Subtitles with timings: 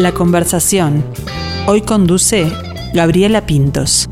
[0.00, 1.04] La conversación.
[1.66, 2.50] Hoy conduce
[2.94, 4.08] Gabriela Pintos.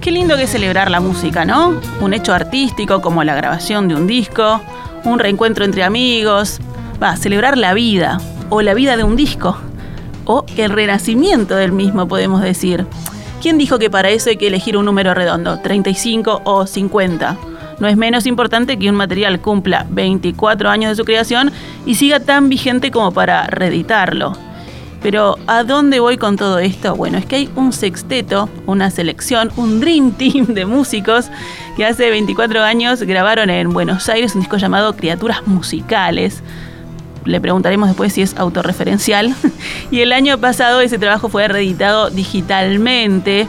[0.00, 1.78] Qué lindo que es celebrar la música, ¿no?
[2.00, 4.62] Un hecho artístico como la grabación de un disco,
[5.04, 6.60] un reencuentro entre amigos,
[7.02, 9.58] va, celebrar la vida o la vida de un disco
[10.24, 12.86] o el renacimiento del mismo, podemos decir.
[13.42, 17.36] ¿Quién dijo que para eso hay que elegir un número redondo, 35 o 50?
[17.80, 21.50] No es menos importante que un material cumpla 24 años de su creación
[21.84, 24.34] y siga tan vigente como para reeditarlo.
[25.02, 26.94] Pero ¿a dónde voy con todo esto?
[26.94, 31.28] Bueno, es que hay un sexteto, una selección, un Dream Team de músicos
[31.76, 36.44] que hace 24 años grabaron en Buenos Aires un disco llamado Criaturas Musicales.
[37.24, 39.34] Le preguntaremos después si es autorreferencial.
[39.90, 43.48] y el año pasado ese trabajo fue reeditado digitalmente.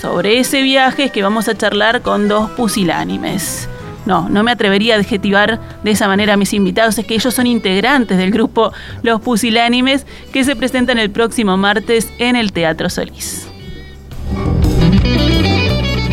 [0.00, 3.68] Sobre ese viaje es que vamos a charlar con dos pusilánimes.
[4.06, 7.34] No, no me atrevería a adjetivar de esa manera a mis invitados, es que ellos
[7.34, 12.88] son integrantes del grupo Los Pusilánimes que se presentan el próximo martes en el Teatro
[12.88, 13.46] Solís.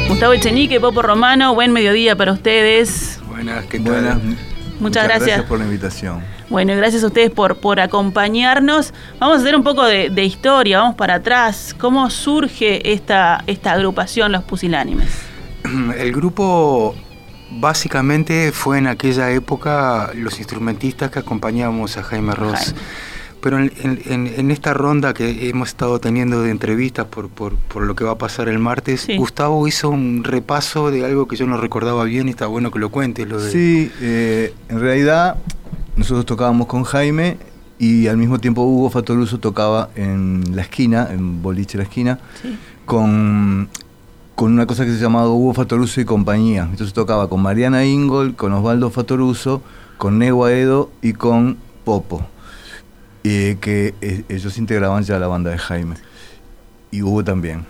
[0.09, 3.21] Gustavo Echenique, Popo Romano, buen mediodía para ustedes.
[3.29, 3.93] Buenas, ¿qué tal?
[3.93, 4.54] Buenas.
[4.79, 5.27] Muchas, gracias.
[5.27, 5.45] gracias.
[5.47, 6.23] por la invitación.
[6.49, 8.93] Bueno, gracias a ustedes por, por acompañarnos.
[9.19, 11.75] Vamos a hacer un poco de, de historia, vamos para atrás.
[11.77, 15.09] ¿Cómo surge esta, esta agrupación, los Pusilánimes?
[15.97, 16.95] El grupo
[17.51, 22.73] Básicamente fue en aquella época los instrumentistas que acompañábamos a Jaime Ross.
[23.45, 28.13] Pero en, esta ronda que hemos estado teniendo de entrevistas por, por, lo que va
[28.13, 32.27] a pasar el martes, Gustavo hizo un repaso de algo que yo no recordaba bien
[32.27, 33.27] y está bueno que lo cuentes.
[33.27, 33.51] Lo de...
[33.51, 35.37] Sí, eh, en realidad
[35.95, 37.37] nosotros tocábamos con Jaime
[37.77, 42.17] y al mismo tiempo Hugo Fatoruso tocaba en la esquina, en Boliche La Esquina,
[42.87, 43.69] con
[44.33, 46.63] con una cosa que se llamaba Hugo Fatoruso y compañía.
[46.63, 49.61] Entonces tocaba con Mariana Ingol, con Osvaldo Fatoruso,
[49.97, 52.25] con Negua Edo y con Popo,
[53.59, 55.95] que eh, ellos integraban ya la banda de Jaime.
[56.91, 57.65] Y Hugo también.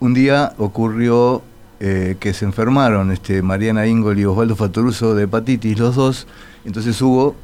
[0.00, 1.42] Un día ocurrió
[1.78, 6.26] eh, que se enfermaron este, Mariana Ingol y Osvaldo Fatoruso de hepatitis, los dos.
[6.64, 7.36] Entonces Hugo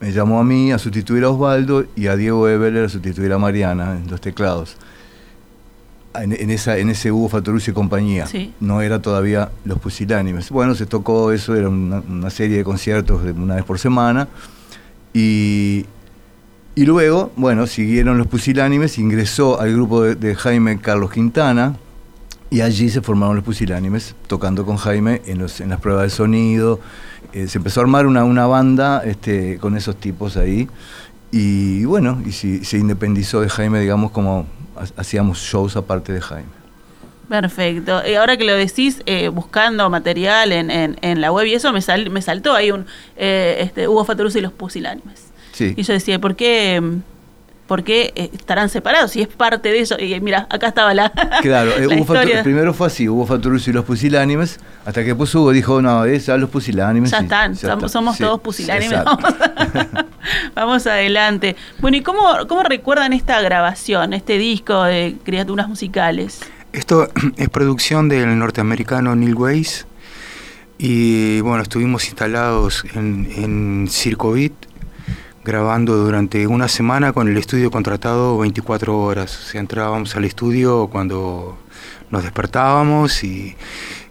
[0.00, 3.38] me llamó a mí a sustituir a Osvaldo y a Diego Ebeler a sustituir a
[3.38, 4.76] Mariana en los teclados
[6.14, 8.26] en, esa, en ese Hugo Fatoruso y compañía.
[8.58, 10.50] No era todavía Los Pusilánimes.
[10.50, 14.28] Bueno, se tocó eso, era una, serie de conciertos de una vez por semana.
[15.14, 15.86] Y,
[16.80, 21.76] y luego, bueno, siguieron Los Pusilánimes, ingresó al grupo de, Jaime Carlos Quintana.
[22.48, 26.08] Y allí se formaron los pusilánimes, tocando con Jaime en, los, en las pruebas de
[26.08, 26.80] sonido.
[27.34, 30.70] Eh, se empezó a armar una, una banda este, con esos tipos ahí.
[31.30, 34.46] Y bueno, y se independizó de Jaime, digamos, como
[34.96, 36.48] hacíamos shows aparte de Jaime.
[37.28, 38.00] Perfecto.
[38.08, 41.82] Y ahora que lo decís, eh, buscando material en, en, la web y eso, me,
[41.82, 42.86] sal, me saltó ahí un
[43.16, 45.29] eh, este, Hugo Fatoruso y los pusilánimes.
[45.60, 45.74] Sí.
[45.76, 46.82] Y yo decía, ¿por qué,
[47.66, 49.10] por qué eh, estarán separados?
[49.10, 49.98] Si es parte de eso.
[49.98, 51.12] Y mira, acá estaba la.
[51.42, 54.58] Claro, la primero fue así: Hugo Fatoruso y los pusilánimes.
[54.86, 57.10] Hasta que pues Hugo dijo, no, es a los pusilánimes.
[57.10, 59.00] Ya están, somos, todos pusilánimes.
[60.54, 61.56] Vamos, adelante.
[61.80, 66.40] Bueno, ¿y cómo, cómo recuerdan esta grabación, este disco de criaturas musicales?
[66.72, 67.06] Esto
[67.36, 69.86] es producción del norteamericano Neil Weiss.
[70.78, 74.69] Y bueno, estuvimos instalados en, en Circo Beat
[75.44, 79.38] grabando durante una semana con el estudio contratado 24 horas.
[79.38, 81.58] O sea, entrábamos al estudio cuando
[82.10, 83.56] nos despertábamos y,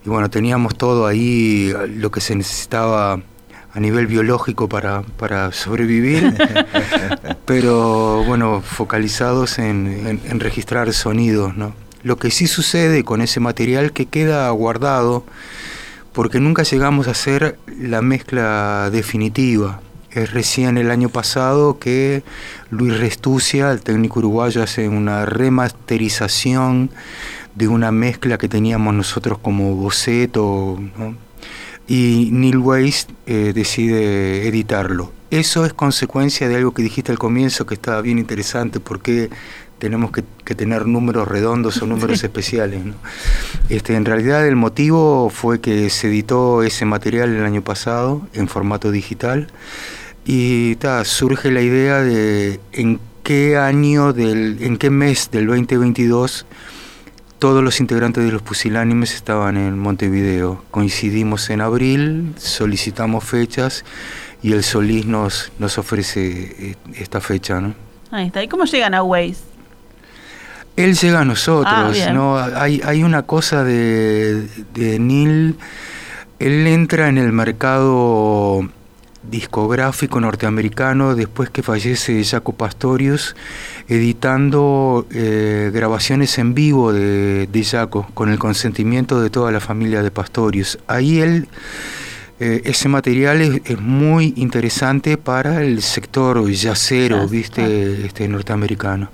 [0.05, 3.21] y bueno, teníamos todo ahí, lo que se necesitaba
[3.71, 6.33] a nivel biológico para, para sobrevivir,
[7.45, 11.55] pero bueno, focalizados en, en, registrar sonidos.
[11.55, 11.73] ¿no?
[12.01, 15.23] Lo que sí sucede con ese material que queda guardado,
[16.13, 19.81] porque nunca llegamos a hacer la mezcla definitiva.
[20.11, 22.23] Es recién el año pasado que
[22.71, 26.89] Luis Restucia, el técnico uruguayo, hace una remasterización
[27.55, 31.29] de una mezcla que teníamos nosotros como boceto, ¿no?
[31.89, 35.11] y Neil Weiss eh, decide editarlo.
[35.31, 39.29] Eso es consecuencia de algo que dijiste al comienzo que estaba bien interesante, porque
[39.79, 40.23] tenemos que,
[40.55, 42.81] tener números redondos o números especiales.
[43.69, 48.47] Este, en realidad el motivo fue que se editó ese material el año pasado en
[48.47, 49.47] formato digital
[50.31, 56.45] y surge la idea de en qué año, del, en qué mes del 2022
[57.39, 60.63] todos los integrantes de los pusilánimes estaban en Montevideo.
[60.69, 63.83] Coincidimos en abril, solicitamos fechas
[64.43, 66.27] y el Solís nos, nos ofrece
[66.59, 67.59] eh, esta fecha.
[67.59, 67.73] ¿no?
[68.11, 68.43] Ahí está.
[68.43, 69.37] ¿Y cómo llegan a Waze?
[70.75, 72.13] Él llega a nosotros, Ah.
[72.13, 72.37] ¿no?
[72.37, 75.55] Hay, hay una cosa de, de Neil,
[76.37, 78.69] él entra en el mercado
[79.23, 83.35] discográfico norteamericano después que fallece Jaco Pastorius,
[83.87, 90.03] editando eh, grabaciones en vivo de, de Jaco, con el consentimiento de toda la familia
[90.03, 90.79] de Pastorius.
[90.87, 91.47] Ahí él
[92.39, 99.11] eh, ese material es, es muy interesante para el sector yacero, viste, este norteamericano.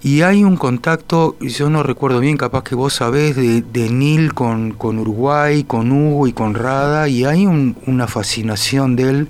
[0.00, 4.32] Y hay un contacto, yo no recuerdo bien, capaz que vos sabés, de, de Neil
[4.32, 9.28] con, con Uruguay, con Hugo y con Rada, y hay un- una fascinación de él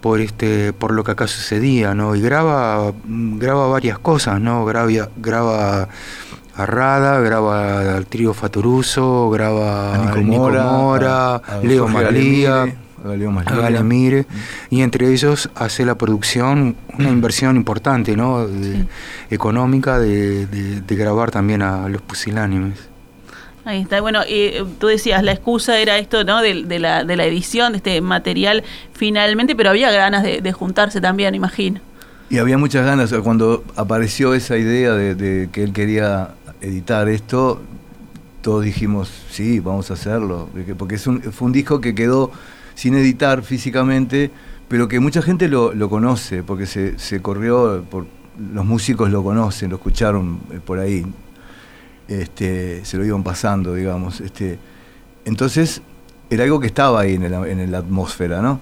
[0.00, 2.14] por este por lo que acá sucedía, ¿no?
[2.16, 4.64] Y graba graba varias cosas, ¿no?
[4.64, 4.88] Graba,
[5.18, 5.88] graba
[6.56, 11.94] a Rada, graba al trío Fatoruso, graba A Nico Mora, Mora, a- a Leo Jorge
[12.04, 13.60] Maglía, Galemire, a Leo a Maglía.
[13.62, 14.26] Galemire,
[14.70, 18.46] y entre ellos hace la producción, una inversión importante, ¿no?
[18.46, 18.84] De-
[19.30, 22.78] económica de, de- de grabar también a los pusilánimes.
[23.64, 24.00] Ahí está.
[24.00, 26.40] Bueno, eh, tú decías, la excusa era esto, ¿no?
[26.42, 30.52] De, de la, de la edición de este material finalmente, pero había ganas de, de
[30.52, 31.80] juntarse también, imagino.
[32.30, 36.30] Y había muchas ganas, cuando apareció esa idea de, de que él quería
[36.60, 37.60] editar esto,
[38.40, 42.30] todos dijimos, sí, vamos a hacerlo, porque- porque es un, fue un disco que quedó
[42.80, 44.30] sin editar físicamente,
[44.66, 48.06] pero que mucha gente lo, lo conoce, porque se, se corrió, por,
[48.54, 51.04] los músicos lo conocen, lo escucharon eh, por ahí,
[52.08, 54.22] este, se lo iban pasando, digamos.
[54.22, 54.58] Este,
[55.26, 55.82] entonces,
[56.30, 58.60] era algo que estaba ahí en, el- en la atmósfera, ¿no?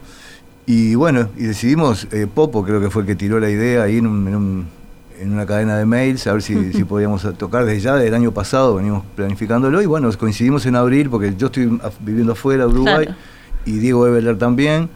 [0.67, 3.99] Y bueno, y decidimos, eh, Popo creo que fue el que tiró la idea ahí
[3.99, 4.67] en, un- en un-
[5.21, 8.33] en una cadena de mails, a ver si, si podíamos tocar desde ya, del año
[8.33, 13.38] pasado, venimos planificándolo, y bueno, coincidimos en abril, porque yo estoy viviendo afuera, Uruguay, Claro.
[13.69, 14.89] Y Diego Eveler también,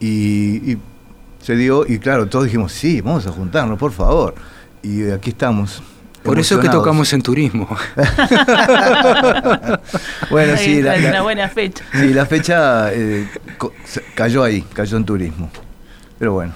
[0.00, 0.78] y, y
[1.42, 4.34] se dio, y claro, todos dijimos, sí, vamos a juntarnos, por favor,
[4.82, 5.82] y aquí estamos.
[6.22, 7.68] Por eso es que tocamos en turismo.
[10.30, 11.84] bueno, Ahí sí, la, la- una buena fecha.
[11.92, 13.26] sí, la fecha eh,
[14.14, 15.50] cayó ahí, cayó en turismo.
[16.18, 16.54] Pero bueno.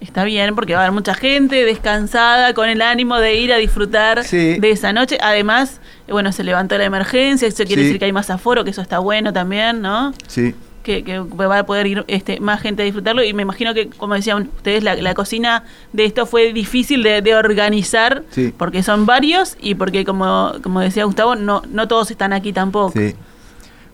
[0.00, 3.56] Está bien, porque va a haber mucha gente descansada, con el ánimo de ir a
[3.58, 4.58] disfrutar Sí.
[4.58, 5.18] de esa noche.
[5.20, 7.86] Además, eh, bueno, se levantó la emergencia, eso quiere Sí.
[7.88, 10.14] decir que hay más aforo, que eso está bueno también, ¿no?
[10.26, 13.22] Sí, Que, que va a poder ir este, más gente a disfrutarlo.
[13.22, 17.20] Y me imagino que, como decían ustedes, la, la cocina de esto fue difícil de,
[17.20, 18.54] de organizar, Sí.
[18.56, 22.92] porque son varios y porque, como, como decía Gustavo, no, no todos están aquí tampoco.
[22.98, 23.14] sí.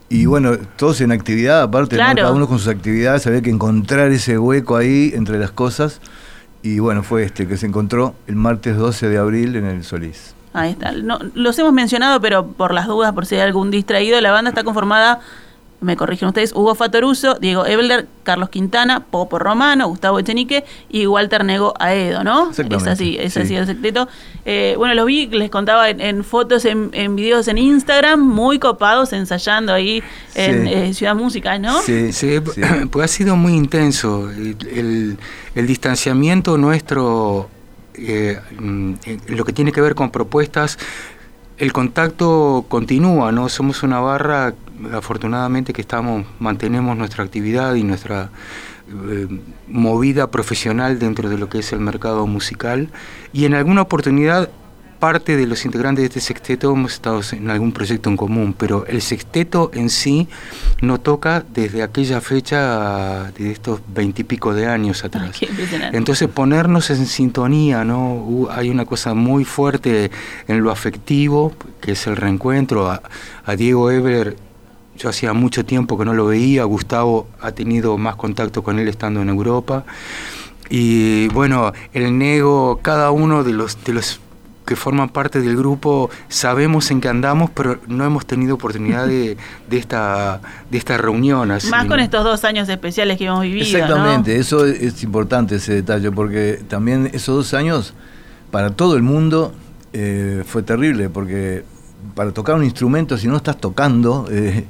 [0.08, 2.02] Y bueno, todos en actividad, aparte, ¿no?
[2.04, 2.22] Claro.
[2.22, 6.00] cada uno con sus actividades, había que encontrar ese hueco ahí entre las cosas.
[6.62, 10.36] Y bueno, fue este que se encontró el martes 12 de abril en el Solís.
[10.52, 10.92] Ahí está.
[10.92, 14.48] No, los hemos mencionado, pero por las dudas, por si hay algún distraído, la banda
[14.50, 15.18] está conformada,
[15.80, 21.44] me corrigen ustedes, Hugo Fatoruso, Diego Ebler, Carlos Quintana, Popo Romano, Gustavo Echenique y Walter
[21.44, 22.48] Nego Aedo, ¿no?
[22.50, 23.40] Exactamente, Es así, es sí.
[23.40, 24.08] así el secreto.
[24.46, 28.58] Eh, bueno, los vi, les contaba en, en fotos, en, en videos en Instagram, muy
[28.58, 30.02] copados, ensayando ahí
[30.34, 30.72] en Sí.
[30.72, 31.80] eh, Ciudad Música, ¿no?
[31.82, 32.60] Sí, Sí, sí.
[32.90, 34.30] pues ha sido muy intenso.
[34.30, 35.18] El, el-
[35.54, 37.48] el distanciamiento nuestro,
[37.94, 40.78] eh, mm, en lo que tiene que ver con propuestas,
[41.58, 43.48] el contacto continúa, ¿no?
[43.48, 44.54] Somos una barra,
[44.92, 48.30] afortunadamente, que estamos, mantenemos nuestra actividad y nuestra
[48.88, 49.26] eh,
[49.66, 52.90] movida profesional dentro de lo que es el mercado musical.
[53.32, 54.50] Y en alguna oportunidad
[54.98, 58.86] parte de los integrantes de este sexteto hemos estado en algún proyecto en común, pero
[58.86, 60.28] el sexteto en sí
[60.80, 65.38] no toca desde aquella fecha de estos veintipico de años atrás.
[65.92, 68.16] Entonces ponernos en sintonía, ¿no?
[68.16, 70.10] Hu- Hay una cosa muy fuerte
[70.48, 72.90] en lo afectivo, que es el reencuentro.
[72.90, 73.02] A,
[73.44, 74.36] a Diego Eber,
[74.96, 78.88] yo hacía mucho tiempo que no lo veía, Gustavo ha tenido más contacto con él
[78.88, 79.84] estando en Europa.
[80.68, 84.20] Y bueno, el nego, cada uno de los, de los
[84.66, 89.36] que forman parte del grupo sabemos en qué andamos, pero no hemos tenido oportunidad de,
[89.70, 91.50] de esta, de esta reunión.
[91.50, 94.40] Así, Más con estos dos años especiales que hemos vivido, Exactamente, ¿no?
[94.40, 97.94] eso es, es importante ese detalle, porque también esos dos años
[98.50, 99.54] para todo el mundo
[99.92, 101.64] eh, fue terrible, porque
[102.14, 104.66] para tocar un instrumento, si no estás tocando, eh,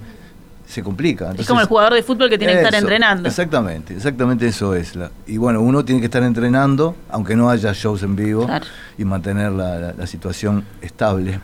[0.66, 1.32] se complica.
[1.38, 3.28] es como el jugador de fútbol que tiene que estar Eso, entrenando.
[3.28, 4.96] Exactamente, exactamente eso es.
[4.96, 8.66] la- y bueno, uno tiene que estar entrenando, aunque no haya shows en vivo, Claro.
[8.98, 11.38] y mantener la, la- la situación estable.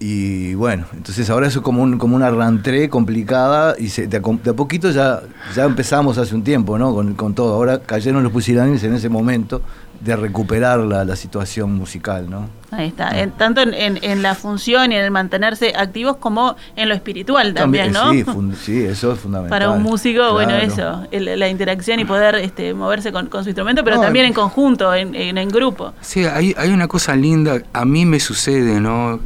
[0.00, 4.16] Y bueno, entonces ahora eso es como, un, como una rantré complicada y se, de,
[4.18, 5.22] a, de, a, poquito ya,
[5.54, 6.92] ya empezamos hace un tiempo, ¿no?
[6.92, 7.54] Con, con todo.
[7.54, 9.62] Ahora cayeron los pusilánimes en ese momento
[10.00, 12.48] de recuperar la, la, situación musical, ¿no?
[12.70, 16.56] Ahí está, en, tanto en, en, en, la función y en el mantenerse activos como
[16.76, 18.32] en lo espiritual también, también ¿no?
[18.32, 19.58] Sí, fun, sí, eso es fundamental.
[19.58, 20.34] Para un músico, claro.
[20.34, 24.02] bueno, eso, el, la interacción y poder este, moverse con, con, su instrumento, pero no,
[24.02, 25.94] también en conjunto, en, en, grupo.
[26.00, 29.20] Sí, hay, hay una cosa linda, a mí me sucede, ¿no?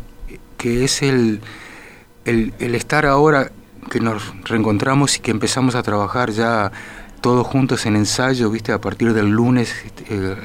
[0.56, 1.40] Que es el,
[2.24, 3.50] el, el estar ahora
[3.88, 6.70] que nos reencontramos y que empezamos a trabajar ya
[7.20, 9.74] todos juntos en ensayo, viste, a partir del lunes
[10.08, 10.36] eh,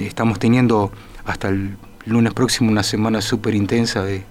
[0.00, 0.92] estamos teniendo
[1.24, 4.24] hasta el lunes próximo una semana súper intensa de,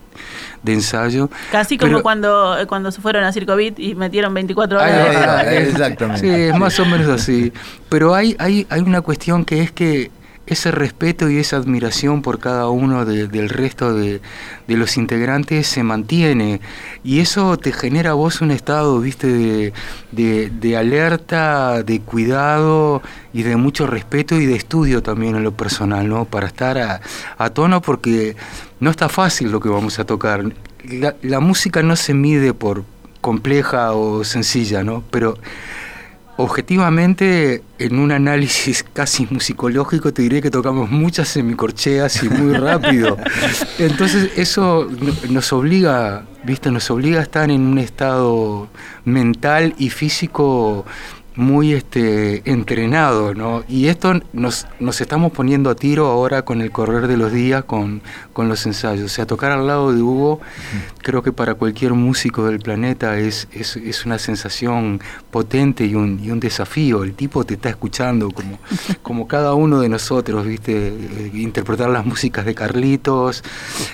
[0.64, 1.30] de, ensayo.
[1.52, 4.92] Casi como Pero, cuando, cuando se fueron a Circovit y metieron 24 horas.
[4.92, 6.22] Ay, de ay, ay, exactamente.
[6.22, 7.54] Sí, es más o menos así.
[7.90, 10.12] Pero hay, hay, hay una cuestión que es que
[10.48, 14.22] ese respeto y esa admiración por cada uno de, del resto de,
[14.68, 16.62] los integrantes se mantiene.
[17.04, 19.74] Y eso te genera a vos un estado viste
[20.12, 23.02] de, alerta de cuidado
[23.34, 27.02] y de mucho respeto y de estudio también en lo personal no para estar a,
[27.38, 28.36] a tono porque
[28.80, 30.44] no está fácil lo que vamos a tocar.
[30.86, 32.86] La, la música no se mide por
[33.20, 35.38] compleja o sencilla no pero
[36.38, 43.18] objetivamente, en un análisis casi musicológico, te diré que tocamos muchas semicorcheas y muy rápido.
[43.80, 44.88] Entonces, eso
[45.30, 46.72] nos obliga, ¿viste?
[46.72, 48.70] Nos obliga a estar en un estado
[49.04, 50.86] mental y físico
[51.38, 53.64] muy este, entrenado, ¿no?
[53.70, 57.64] Y esto nos, nos estamos poniendo a tiro ahora con el correr de los días,
[57.64, 58.02] con,
[58.34, 59.06] con los ensayos.
[59.06, 60.42] O sea, tocar al lado de Hugo,
[61.04, 66.20] creo que para cualquier músico del planeta es, es, es una sensación potente y un,
[66.20, 67.04] y un, desafío.
[67.04, 68.58] El tipo te está escuchando como,
[69.04, 70.88] como cada uno de nosotros, ¿viste?
[70.88, 73.44] Eh, interpretar las músicas de Carlitos,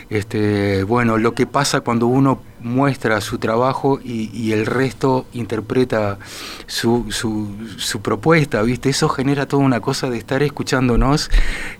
[0.10, 6.18] este, bueno, lo que pasa cuando uno muestra su trabajo y, el resto interpreta
[6.66, 8.90] su, su, su, propuesta, ¿viste?
[8.90, 11.30] Eso genera toda una cosa de estar escuchándonos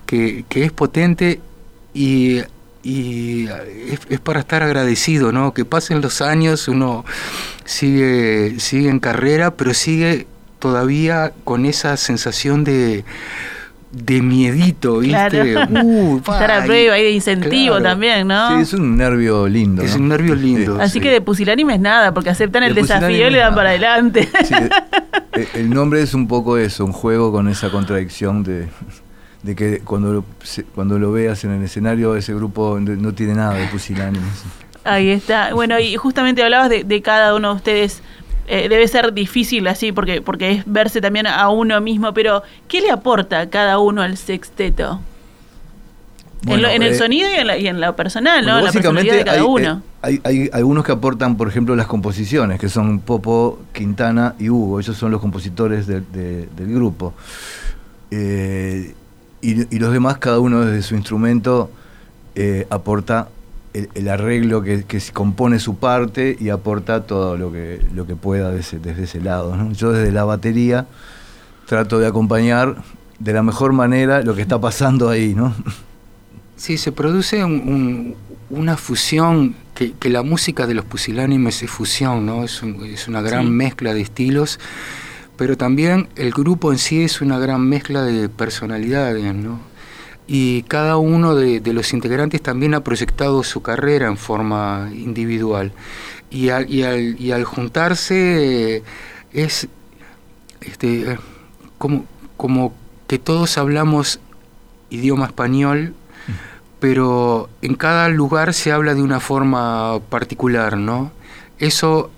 [0.06, 1.40] que, que es potente
[1.94, 2.40] y,
[2.82, 3.46] y
[3.88, 5.54] es, es, para estar agradecido, ¿no?
[5.54, 7.04] Que pasen los años, uno
[7.64, 10.26] sigue, sigue en carrera, pero sigue
[10.58, 13.04] todavía con esa sensación de
[13.94, 15.52] de miedito, ¿viste?
[15.52, 15.70] Claro.
[15.84, 17.84] Uh, Estar a prueba y de incentivo claro.
[17.84, 18.56] también, ¿no?
[18.56, 19.82] Sí, es un nervio lindo.
[19.82, 20.02] Es ¿no?
[20.02, 20.76] un nervio lindo.
[20.76, 20.82] Sí.
[20.82, 21.00] Así sí.
[21.00, 24.28] que de pusilánime es nada, porque aceptan el, el desafío y le dan para adelante.
[24.44, 24.54] Sí,
[25.54, 28.68] el nombre es un poco eso, un juego con esa contradicción de,
[29.42, 30.24] de que cuando lo,
[30.74, 34.44] cuando lo veas en el escenario ese grupo no tiene nada de pusilánimes.
[34.84, 35.54] Ahí está.
[35.54, 38.02] Bueno, y justamente hablabas de, de cada uno de ustedes
[38.46, 42.80] eh, debe ser difícil así porque, porque es verse también a uno mismo, pero ¿qué
[42.80, 45.00] le aporta cada uno al sexteto?
[46.42, 48.58] Bueno, en, lo, en eh, el sonido y en, la, y en lo personal, bueno,
[48.58, 48.66] ¿no?
[48.66, 49.82] La personalidad de cada hay, uno.
[50.02, 54.78] Hay, hay, algunos que aportan, por ejemplo, las composiciones, que son Popo, Quintana y Hugo.
[54.78, 57.14] Ellos son los compositores de, de, del grupo.
[58.10, 58.94] Eh,
[59.40, 61.70] y, y, los demás, cada uno desde su instrumento,
[62.34, 63.28] eh, aporta
[63.74, 68.16] el, el arreglo que, que, compone su parte y aporta todo lo que, lo que
[68.16, 69.56] pueda desde, desde ese lado.
[69.56, 69.72] ¿no?
[69.72, 70.86] Yo desde la batería
[71.66, 72.76] trato de acompañar
[73.18, 75.54] de la mejor manera lo que está pasando ahí, ¿no?
[76.56, 78.14] Sí, se produce un, un,
[78.50, 82.44] una fusión, que, que, la música de los pusilánimes es fusión, ¿no?
[82.44, 83.50] Es, un, es una gran sí.
[83.50, 84.60] mezcla de estilos,
[85.36, 89.58] pero también el grupo en sí es una gran mezcla de personalidades, ¿no?
[90.26, 95.72] Y cada uno de, los integrantes también ha proyectado su carrera en forma individual.
[96.30, 98.82] Y al, y al, y al juntarse
[99.32, 99.68] es
[100.60, 101.18] este,
[101.78, 102.74] como, como
[103.06, 104.20] que todos hablamos
[104.90, 105.94] idioma español,
[106.80, 111.12] pero en cada lugar se habla de una forma particular, ¿no?
[111.58, 112.10] Eso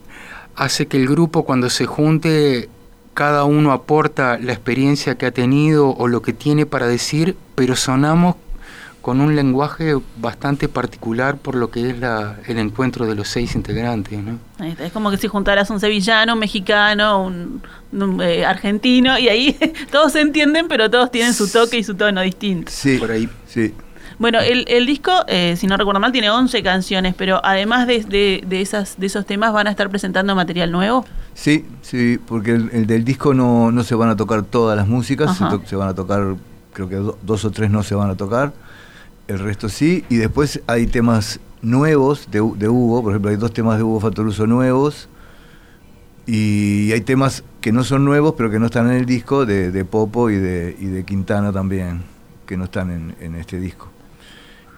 [0.57, 2.69] hace que el grupo cuando se junte
[3.16, 7.75] cada uno aporta la experiencia que ha tenido o lo que tiene para decir, pero
[7.75, 8.37] sonamos
[9.00, 13.54] con un lenguaje bastante particular por lo que es la, el encuentro de los seis
[13.54, 14.18] integrantes.
[14.18, 14.38] ¿no?
[14.78, 19.56] Es como que si juntaras un sevillano, un mexicano, un, un eh, argentino, y ahí
[19.90, 22.70] todos se entienden, pero todos tienen su toque y su tono distinto.
[22.70, 23.30] Sí, por ahí.
[23.46, 23.73] Sí.
[24.18, 28.00] Bueno, el, el disco, eh, si no recuerdo mal, tiene 11 canciones, pero además de,
[28.04, 31.06] de, de, esas, de esos temas, ¿van a estar presentando material nuevo?
[31.37, 34.88] Sí, sí, porque el, el del disco no, no, se van a tocar todas las
[34.88, 36.35] músicas, se, to, se, van a tocar,
[36.73, 38.55] creo que do, dos o tres no se van a tocar,
[39.28, 43.52] el resto sí, y después hay temas nuevos de, de Hugo, por ejemplo, hay dos
[43.52, 45.11] temas de Hugo Fatoruso nuevos,
[46.25, 49.71] y hay temas que no son nuevos, pero que no están en el disco, de,
[49.71, 52.02] de Popo y de, y de Quintana también,
[52.47, 53.90] que no están en, en este disco.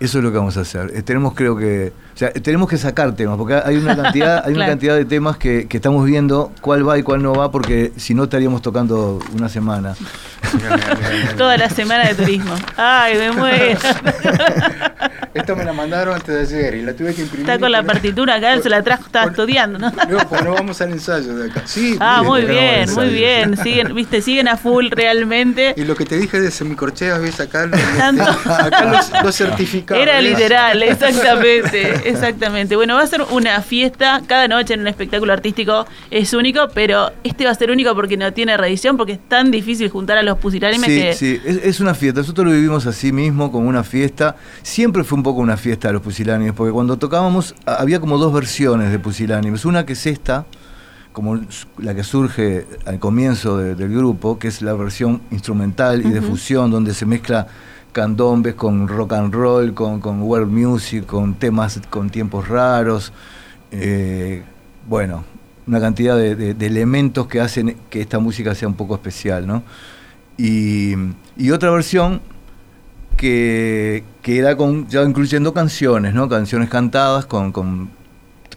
[0.01, 0.91] Eso es lo que vamos a hacer.
[0.93, 4.51] Eh, tenemos creo que, o sea, tenemos que sacar temas, porque hay una cantidad, hay
[4.51, 4.73] una Claro.
[4.73, 8.13] cantidad de temas que, que estamos viendo cuál va y cuál no va, porque si
[8.13, 9.95] no estaríamos tocando una semana.
[11.39, 12.55] Toda la semana de turismo.
[12.77, 13.79] Ay, me muero.
[15.35, 17.49] Esta me la mandaron antes de ayer y la tuve que imprimir.
[17.49, 19.91] Está con la partitura acá, se la trajo, estaba estudiando, ¿no?
[20.09, 21.63] No, pues no vamos al ensayo de acá.
[21.67, 23.57] Sí, Ah, muy bien, muy bien.
[23.59, 25.75] Siguen, viste, siguen a full realmente.
[25.77, 28.25] Y lo que te dije de semicorcheas, ves acá, Tanto.
[28.25, 30.03] acá los, los certificados.
[30.03, 32.77] Era literal, exactamente, exactamente.
[32.77, 37.13] Bueno, va a ser una fiesta cada noche en un espectáculo artístico, es único, pero
[37.25, 40.23] este va a ser único porque no tiene reedición, porque es tan difícil juntar a
[40.23, 41.13] los pusilánimes Sí, que...
[41.15, 42.21] sí, es, es una fiesta.
[42.21, 44.37] Nosotros lo vivimos así mismo, como una fiesta.
[44.63, 48.33] Siempre fue un poco una fiesta de los pusilánimes, porque cuando tocábamos había como dos
[48.33, 49.65] versiones de pusilánimes.
[49.65, 50.47] Una que es esta,
[51.13, 51.41] como
[51.79, 56.23] la que surge al comienzo de- del grupo, que es la versión instrumental y de
[56.23, 57.49] fusión, donde se mezcla
[57.99, 63.13] candombes con rock and roll, con, con world music, con temas con tiempos raros.
[63.73, 64.43] Eh,
[64.89, 65.25] bueno,
[65.67, 69.47] una cantidad de, de- de elementos que hacen que esta música sea un poco especial,
[69.47, 69.63] ¿no?
[70.39, 70.95] Y,
[71.37, 72.21] y otra versión
[73.17, 76.29] que, que era con, ya incluyendo canciones, ¿no?
[76.29, 77.91] Canciones cantadas con, con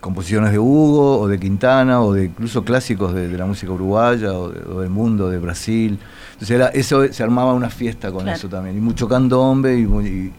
[0.02, 4.34] composiciones de Hugo o de Quintana o de incluso clásicos de, de la música uruguaya
[4.34, 5.98] o, de- o del mundo, de Brasil.
[6.34, 8.38] Entonces era, eso se armaba una fiesta con Claro.
[8.38, 8.76] eso también.
[8.78, 10.32] Y mucho candombe y,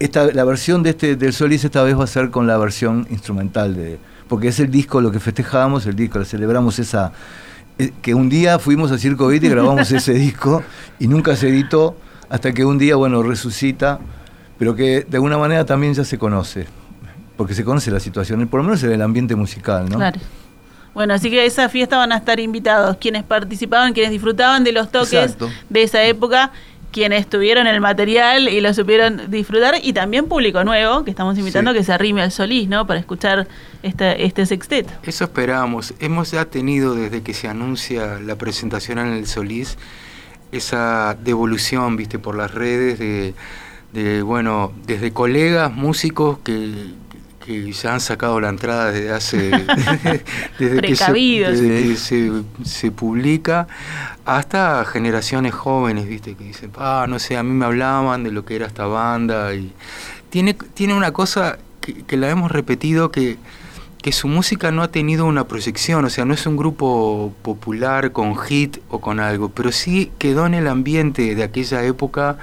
[0.00, 3.06] esta, la versión de este del Solís esta vez va a ser con la versión
[3.10, 7.12] instrumental de porque es el disco lo que festejamos, el disco, celebramos esa
[7.78, 10.62] eh, que un día fuimos a Circo Beat y grabamos ese disco
[10.98, 11.96] y nunca se editó
[12.30, 14.00] hasta que un día, bueno, resucita,
[14.58, 16.66] pero que de alguna manera también ya se conoce,
[17.36, 19.96] porque se conoce la situación, por lo menos en el ambiente musical, ¿no?
[19.96, 20.20] Claro.
[20.94, 24.70] Bueno, así que a esa fiesta van a estar invitados quienes participaban, quienes disfrutaban de
[24.72, 25.50] los toques Exacto.
[25.68, 26.52] de esa época,
[26.92, 31.72] quienes tuvieron el material y lo supieron disfrutar, y también público nuevo, que estamos invitando
[31.72, 31.76] Sí.
[31.76, 32.86] a que se arrime al Solís, ¿no?
[32.86, 33.48] Para escuchar
[33.82, 34.92] esta, este sexteto.
[35.02, 35.94] Eso esperábamos.
[35.98, 39.76] Hemos ya tenido desde que se anuncia la presentación en el Solís
[40.52, 43.34] esa devolución, viste, por las redes de,
[43.92, 46.92] de, bueno, desde colegas músicos que,
[47.44, 49.50] que ya han sacado la entrada desde hace
[50.58, 52.32] desde que, se, desde que se,
[52.64, 53.66] se publica
[54.24, 58.44] hasta generaciones jóvenes, viste, que dicen, ah, no sé, a mí me hablaban de lo
[58.44, 59.72] que era esta banda y
[60.30, 63.36] tiene, tiene una cosa que, que la hemos repetido que
[64.04, 68.12] que su música no ha tenido una proyección, o sea, no es un grupo popular
[68.12, 72.36] con hit o con algo, pero sí quedó en el ambiente de aquella época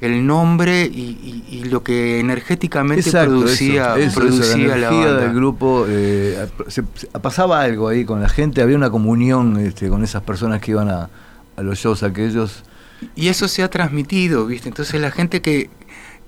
[0.00, 4.76] el nombre y, y- y lo que energéticamente Exacto, producía, eso, eso, producía eso, la
[4.76, 5.16] la banda.
[5.22, 9.88] del grupo, eh, se- se- pasaba algo ahí con la gente, había una comunión este,
[9.88, 11.10] con esas personas que iban a,
[11.56, 12.62] a los shows aquellos.
[13.16, 14.68] Y eso se ha transmitido, ¿viste?
[14.68, 15.70] Entonces la gente que,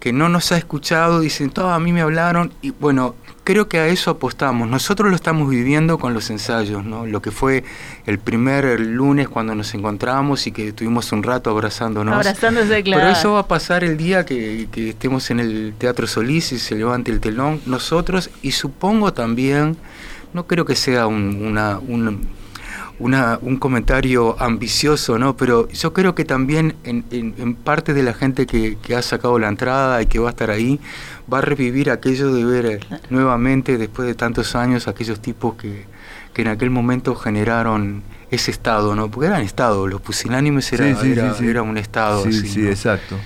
[0.00, 3.78] que no nos ha escuchado dicen, todo a mí me hablaron y bueno, creo que
[3.78, 4.68] a eso apostamos.
[4.68, 7.06] Nosotros lo estamos viviendo con los ensayos, ¿no?
[7.06, 7.64] Lo que fue
[8.06, 12.14] el primer lunes cuando nos encontramos y que estuvimos un rato abrazándonos.
[12.14, 13.02] Abrazándose, claro.
[13.02, 16.58] Pero eso va a pasar el día que, que estemos en el Teatro Solís y
[16.58, 19.76] se levante el telón, nosotros, y supongo también,
[20.32, 22.26] no creo que sea un, una, un,
[23.00, 25.36] una- un comentario ambicioso, ¿no?
[25.36, 29.02] Pero yo creo que también en, en- en parte de la gente que, que ha
[29.02, 30.78] sacado la entrada y que va a estar ahí,
[31.32, 35.86] va a revivir aquello de ver eh, nuevamente, después de tantos años, aquellos tipos que,
[36.34, 39.10] que en aquel momento generaron ese estado, ¿no?
[39.10, 41.48] Porque eran estados, los pusilánimes era, Sí, sí, era, sí, sí.
[41.50, 42.22] era un estado.
[42.22, 42.68] Sí, así, sí, ¿no?
[42.70, 43.16] exacto.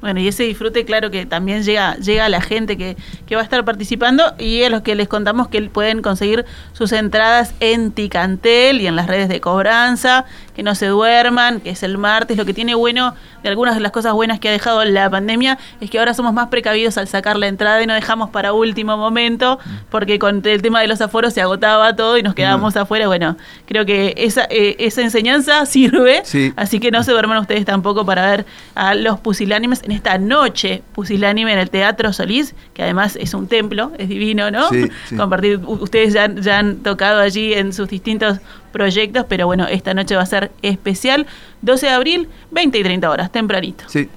[0.00, 3.42] Bueno, y ese disfrute, claro que también llega, llega a la gente que, que va
[3.42, 7.92] a estar participando y a los que les contamos que pueden conseguir sus entradas en
[7.92, 10.24] Ticantel y en las redes de cobranza,
[10.60, 12.36] que no se duerman, que es el martes.
[12.36, 15.56] Lo que tiene bueno, de algunas de las cosas buenas que ha dejado la pandemia,
[15.80, 18.98] es que ahora somos más precavidos al sacar la entrada y no dejamos para último
[18.98, 23.06] momento, porque con el tema de los aforos se agotaba todo y nos quedábamos afuera.
[23.06, 26.52] Bueno, creo que esa, eh, esa enseñanza sirve, Sí.
[26.56, 28.44] así que no se duerman ustedes tampoco para ver
[28.74, 33.48] a los pusilánimes en esta noche pusilánime en el Teatro Solís, que además es un
[33.48, 34.68] templo, es divino, ¿no?
[34.68, 35.16] Sí, sí.
[35.16, 40.16] Compartir, ustedes ya, ya han tocado allí en sus distintos proyectos, pero bueno, esta noche
[40.16, 41.26] va a ser especial,
[41.62, 43.84] 12 de abril, 20 y 30 horas, tempranito.
[43.88, 44.08] Sí.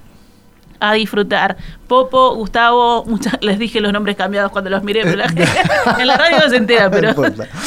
[0.80, 1.56] A disfrutar.
[1.86, 5.44] Popo, Gustavo, muchas, les dije los nombres cambiados cuando los miré, pero la gente
[5.98, 7.48] en la radio no se entera, pero No importa.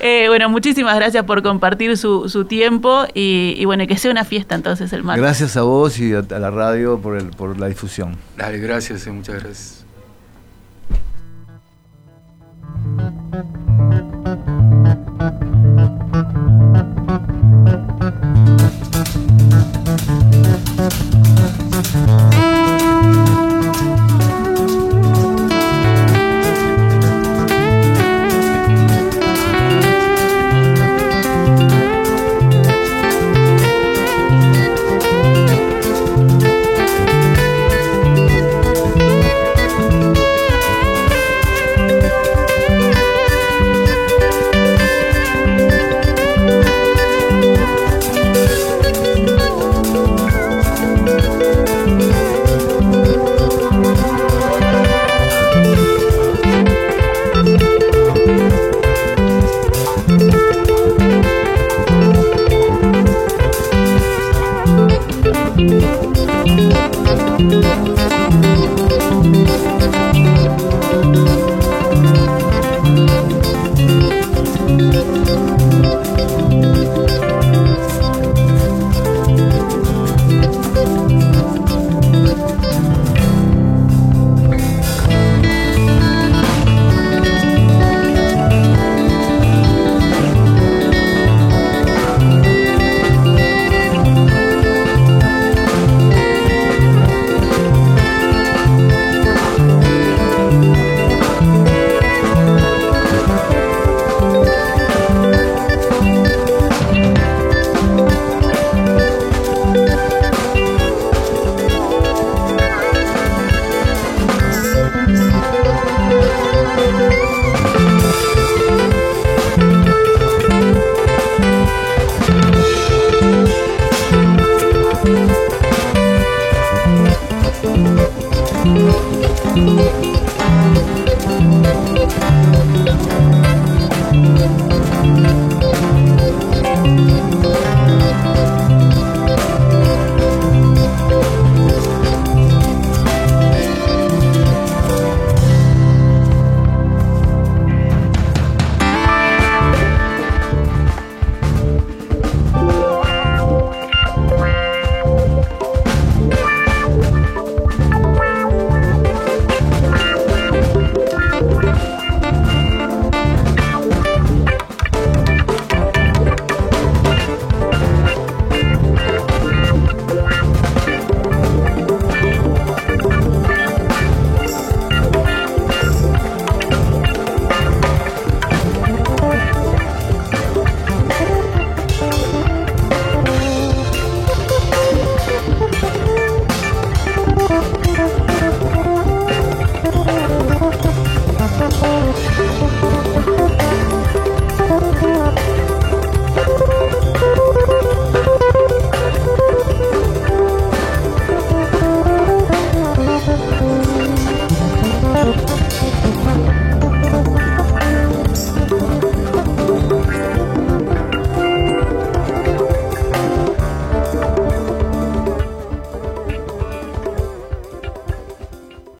[0.00, 4.24] Eh, bueno, muchísimas gracias por compartir su, su tiempo y, y bueno, que sea una
[4.24, 5.22] fiesta entonces el martes.
[5.22, 8.16] Gracias a vos y a, a la radio por, el, por la difusión.
[8.36, 9.85] Dale, gracias, eh, muchas gracias.